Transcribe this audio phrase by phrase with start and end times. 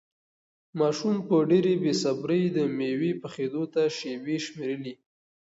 [0.79, 4.93] ماشوم په ډېرې بې صبري د مېوې پخېدو ته شېبې شمېرلې.